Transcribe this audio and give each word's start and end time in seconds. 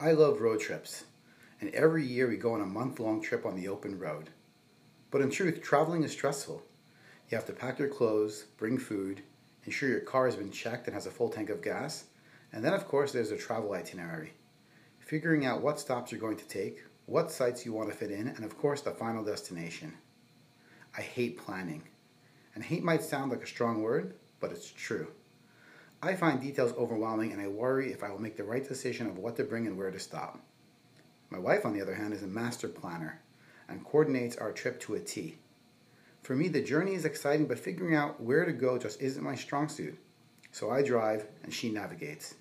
I 0.00 0.12
love 0.12 0.40
road 0.40 0.60
trips, 0.60 1.06
and 1.60 1.74
every 1.74 2.06
year 2.06 2.28
we 2.28 2.36
go 2.36 2.54
on 2.54 2.60
a 2.60 2.66
month 2.66 3.00
long 3.00 3.20
trip 3.20 3.44
on 3.44 3.56
the 3.56 3.66
open 3.66 3.98
road. 3.98 4.30
But 5.10 5.22
in 5.22 5.28
truth, 5.28 5.60
traveling 5.60 6.04
is 6.04 6.12
stressful. 6.12 6.62
You 7.28 7.36
have 7.36 7.46
to 7.46 7.52
pack 7.52 7.80
your 7.80 7.88
clothes, 7.88 8.44
bring 8.58 8.78
food, 8.78 9.22
ensure 9.64 9.88
your 9.88 9.98
car 9.98 10.26
has 10.26 10.36
been 10.36 10.52
checked 10.52 10.86
and 10.86 10.94
has 10.94 11.06
a 11.06 11.10
full 11.10 11.30
tank 11.30 11.50
of 11.50 11.62
gas, 11.62 12.04
and 12.52 12.64
then, 12.64 12.74
of 12.74 12.86
course, 12.86 13.10
there's 13.10 13.32
a 13.32 13.36
travel 13.36 13.72
itinerary. 13.72 14.34
Figuring 15.00 15.44
out 15.44 15.62
what 15.62 15.80
stops 15.80 16.12
you're 16.12 16.20
going 16.20 16.36
to 16.36 16.46
take, 16.46 16.84
what 17.06 17.32
sites 17.32 17.66
you 17.66 17.72
want 17.72 17.90
to 17.90 17.96
fit 17.96 18.12
in, 18.12 18.28
and 18.28 18.44
of 18.44 18.56
course, 18.56 18.82
the 18.82 18.92
final 18.92 19.24
destination. 19.24 19.94
I 20.96 21.00
hate 21.00 21.38
planning. 21.38 21.82
And 22.54 22.62
hate 22.62 22.84
might 22.84 23.02
sound 23.02 23.32
like 23.32 23.42
a 23.42 23.48
strong 23.48 23.82
word, 23.82 24.14
but 24.38 24.52
it's 24.52 24.70
true. 24.70 25.08
I 26.00 26.14
find 26.14 26.40
details 26.40 26.72
overwhelming 26.74 27.32
and 27.32 27.40
I 27.40 27.48
worry 27.48 27.92
if 27.92 28.04
I 28.04 28.10
will 28.10 28.20
make 28.20 28.36
the 28.36 28.44
right 28.44 28.66
decision 28.66 29.08
of 29.08 29.18
what 29.18 29.36
to 29.36 29.44
bring 29.44 29.66
and 29.66 29.76
where 29.76 29.90
to 29.90 29.98
stop. 29.98 30.38
My 31.28 31.38
wife, 31.38 31.66
on 31.66 31.72
the 31.72 31.82
other 31.82 31.96
hand, 31.96 32.14
is 32.14 32.22
a 32.22 32.28
master 32.28 32.68
planner 32.68 33.20
and 33.68 33.84
coordinates 33.84 34.36
our 34.36 34.52
trip 34.52 34.80
to 34.82 34.94
a 34.94 35.00
T. 35.00 35.36
For 36.22 36.36
me, 36.36 36.48
the 36.48 36.62
journey 36.62 36.94
is 36.94 37.04
exciting, 37.04 37.46
but 37.46 37.58
figuring 37.58 37.96
out 37.96 38.20
where 38.20 38.44
to 38.44 38.52
go 38.52 38.78
just 38.78 39.02
isn't 39.02 39.24
my 39.24 39.34
strong 39.34 39.68
suit. 39.68 39.98
So 40.52 40.70
I 40.70 40.82
drive 40.82 41.26
and 41.42 41.52
she 41.52 41.68
navigates. 41.68 42.36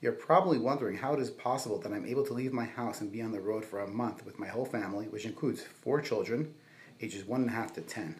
You're 0.00 0.12
probably 0.12 0.58
wondering 0.58 0.96
how 0.96 1.12
it 1.12 1.20
is 1.20 1.30
possible 1.30 1.78
that 1.80 1.92
I'm 1.92 2.06
able 2.06 2.24
to 2.24 2.32
leave 2.32 2.52
my 2.52 2.64
house 2.64 3.00
and 3.00 3.12
be 3.12 3.22
on 3.22 3.32
the 3.32 3.40
road 3.40 3.64
for 3.64 3.80
a 3.80 3.88
month 3.88 4.24
with 4.24 4.38
my 4.38 4.46
whole 4.46 4.64
family, 4.64 5.08
which 5.08 5.26
includes 5.26 5.62
four 5.62 6.00
children, 6.00 6.54
ages 7.02 7.24
one 7.24 7.42
and 7.42 7.50
a 7.50 7.54
half 7.54 7.74
to 7.74 7.82
ten. 7.82 8.16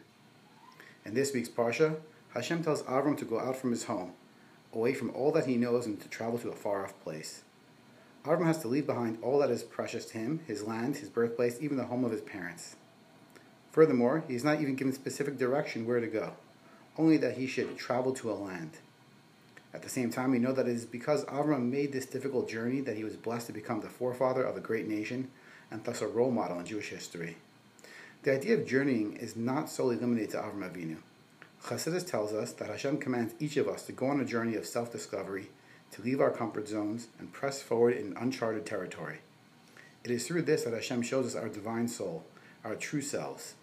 In 1.06 1.14
this 1.14 1.32
week's 1.32 1.48
Parsha, 1.48 1.96
Hashem 2.34 2.62
tells 2.62 2.82
Avram 2.82 3.16
to 3.18 3.24
go 3.24 3.40
out 3.40 3.56
from 3.56 3.70
his 3.70 3.84
home, 3.84 4.12
away 4.76 4.92
from 4.92 5.10
all 5.10 5.32
that 5.32 5.46
he 5.46 5.56
knows 5.56 5.86
and 5.86 6.00
to 6.00 6.08
travel 6.08 6.38
to 6.38 6.50
a 6.50 6.54
far 6.54 6.84
off 6.84 7.00
place. 7.02 7.42
Avram 8.24 8.46
has 8.46 8.58
to 8.58 8.68
leave 8.68 8.86
behind 8.86 9.18
all 9.22 9.38
that 9.38 9.50
is 9.50 9.62
precious 9.62 10.04
to 10.06 10.18
him 10.18 10.40
his 10.46 10.64
land, 10.64 10.96
his 10.96 11.08
birthplace, 11.08 11.58
even 11.60 11.76
the 11.76 11.86
home 11.86 12.04
of 12.04 12.12
his 12.12 12.20
parents. 12.20 12.76
Furthermore, 13.72 14.24
he 14.28 14.34
is 14.34 14.44
not 14.44 14.60
even 14.60 14.74
given 14.74 14.92
specific 14.92 15.38
direction 15.38 15.86
where 15.86 16.00
to 16.00 16.06
go, 16.06 16.32
only 16.98 17.16
that 17.16 17.36
he 17.36 17.46
should 17.46 17.76
travel 17.78 18.12
to 18.14 18.30
a 18.30 18.34
land. 18.34 18.78
At 19.72 19.82
the 19.82 19.88
same 19.88 20.10
time, 20.10 20.30
we 20.30 20.38
know 20.38 20.52
that 20.52 20.66
it 20.66 20.72
is 20.72 20.84
because 20.84 21.24
Avram 21.26 21.70
made 21.70 21.92
this 21.92 22.06
difficult 22.06 22.48
journey 22.48 22.80
that 22.80 22.96
he 22.96 23.04
was 23.04 23.16
blessed 23.16 23.48
to 23.48 23.52
become 23.52 23.80
the 23.80 23.88
forefather 23.88 24.42
of 24.42 24.56
a 24.56 24.60
great 24.60 24.88
nation 24.88 25.30
and 25.70 25.84
thus 25.84 26.00
a 26.00 26.06
role 26.06 26.30
model 26.30 26.58
in 26.58 26.66
Jewish 26.66 26.88
history. 26.88 27.36
The 28.22 28.32
idea 28.32 28.54
of 28.54 28.66
journeying 28.66 29.16
is 29.16 29.36
not 29.36 29.68
solely 29.68 29.96
limited 29.96 30.30
to 30.30 30.38
Avram 30.38 30.68
Avinu. 30.68 30.96
Chassidus 31.66 32.06
tells 32.06 32.32
us 32.32 32.52
that 32.52 32.68
Hashem 32.68 32.98
commands 32.98 33.34
each 33.40 33.56
of 33.56 33.66
us 33.66 33.82
to 33.86 33.92
go 33.92 34.06
on 34.06 34.20
a 34.20 34.24
journey 34.24 34.54
of 34.54 34.64
self 34.66 34.92
discovery, 34.92 35.50
to 35.90 36.00
leave 36.00 36.20
our 36.20 36.30
comfort 36.30 36.68
zones, 36.68 37.08
and 37.18 37.32
press 37.32 37.60
forward 37.60 37.96
in 37.96 38.16
uncharted 38.16 38.64
territory. 38.64 39.18
It 40.04 40.12
is 40.12 40.24
through 40.28 40.42
this 40.42 40.62
that 40.62 40.74
Hashem 40.74 41.02
shows 41.02 41.26
us 41.26 41.34
our 41.34 41.48
divine 41.48 41.88
soul, 41.88 42.24
our 42.62 42.76
true 42.76 43.02
selves. 43.02 43.56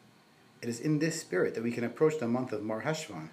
It 0.62 0.68
is 0.68 0.82
in 0.82 1.00
this 1.00 1.22
spirit 1.22 1.56
that 1.56 1.64
we 1.64 1.72
can 1.72 1.86
approach 1.86 2.20
the 2.20 2.28
month 2.28 2.52
of 2.52 2.62
Mar 2.62 2.82
Heshvan, 2.82 3.30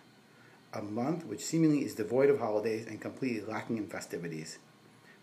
a 0.72 0.82
month 0.82 1.26
which 1.26 1.44
seemingly 1.44 1.84
is 1.84 1.96
devoid 1.96 2.30
of 2.30 2.38
holidays 2.38 2.86
and 2.86 3.00
completely 3.00 3.41
lacking 3.41 3.76
in 3.76 3.88
festivities. 3.88 4.58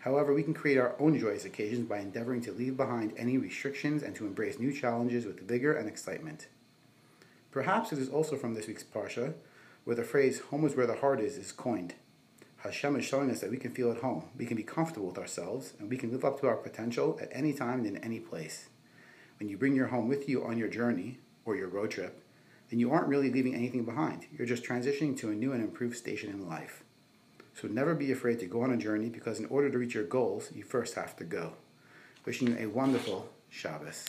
However, 0.00 0.34
we 0.34 0.42
can 0.42 0.52
create 0.52 0.76
our 0.76 0.94
own 1.00 1.18
joyous 1.18 1.46
occasions 1.46 1.88
by 1.88 2.00
endeavoring 2.00 2.42
to 2.42 2.52
leave 2.52 2.76
behind 2.76 3.14
any 3.16 3.38
restrictions 3.38 4.02
and 4.02 4.14
to 4.16 4.26
embrace 4.26 4.58
new 4.58 4.74
challenges 4.74 5.24
with 5.24 5.48
vigor 5.48 5.72
and 5.72 5.88
excitement. 5.88 6.48
Perhaps 7.50 7.92
it 7.92 7.98
is 7.98 8.08
also 8.08 8.36
from 8.36 8.54
this 8.54 8.66
week's 8.66 8.84
Parsha 8.84 9.34
where 9.84 9.96
the 9.96 10.04
phrase 10.04 10.40
home 10.50 10.66
is 10.66 10.76
where 10.76 10.86
the 10.86 10.96
heart 10.96 11.18
is 11.18 11.38
is 11.38 11.50
coined. 11.50 11.94
Hashem 12.58 12.96
is 12.96 13.04
showing 13.04 13.30
us 13.30 13.40
that 13.40 13.50
we 13.50 13.56
can 13.56 13.72
feel 13.72 13.90
at 13.90 14.02
home, 14.02 14.24
we 14.36 14.44
can 14.44 14.56
be 14.56 14.62
comfortable 14.62 15.06
with 15.06 15.18
ourselves, 15.18 15.72
and 15.78 15.88
we 15.88 15.96
can 15.96 16.12
live 16.12 16.24
up 16.24 16.40
to 16.40 16.48
our 16.48 16.56
potential 16.56 17.18
at 17.22 17.30
any 17.32 17.52
time 17.52 17.78
and 17.78 17.86
in 17.86 18.04
any 18.04 18.20
place. 18.20 18.68
When 19.38 19.48
you 19.48 19.56
bring 19.56 19.74
your 19.74 19.86
home 19.86 20.08
with 20.08 20.28
you 20.28 20.44
on 20.44 20.58
your 20.58 20.68
journey 20.68 21.20
or 21.44 21.56
your 21.56 21.68
road 21.68 21.92
trip, 21.92 22.22
then 22.68 22.80
you 22.80 22.92
aren't 22.92 23.08
really 23.08 23.30
leaving 23.30 23.54
anything 23.54 23.84
behind. 23.84 24.26
You're 24.36 24.46
just 24.46 24.64
transitioning 24.64 25.16
to 25.18 25.30
a 25.30 25.34
new 25.34 25.52
and 25.52 25.62
improved 25.62 25.96
station 25.96 26.30
in 26.30 26.46
life. 26.46 26.82
So 27.54 27.66
never 27.66 27.94
be 27.94 28.12
afraid 28.12 28.40
to 28.40 28.46
go 28.46 28.62
on 28.62 28.72
a 28.72 28.76
journey 28.76 29.08
because 29.08 29.40
in 29.40 29.46
order 29.46 29.70
to 29.70 29.78
reach 29.78 29.94
your 29.94 30.04
goals, 30.04 30.50
you 30.54 30.64
first 30.64 30.96
have 30.96 31.16
to 31.16 31.24
go. 31.24 31.54
Wishing 32.26 32.48
you 32.48 32.56
a 32.58 32.66
wonderful 32.66 33.30
Shabbos. 33.48 34.04